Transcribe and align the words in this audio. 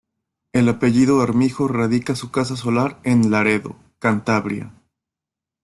El 0.51 0.67
apellido 0.67 1.21
Armijo 1.21 1.67
radica 1.67 2.15
su 2.15 2.31
casa 2.31 2.55
solar 2.55 2.99
en 3.03 3.29
Laredo, 3.29 3.75
Cantabria. 3.99 4.73